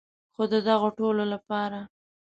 [0.33, 1.79] خو د دغو ټولو لپاره.